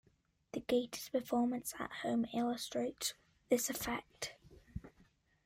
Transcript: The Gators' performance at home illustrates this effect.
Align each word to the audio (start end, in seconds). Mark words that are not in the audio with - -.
The 0.53 0.61
Gators' 0.61 1.09
performance 1.09 1.75
at 1.77 1.91
home 2.01 2.25
illustrates 2.33 3.13
this 3.49 3.69
effect. 3.69 4.33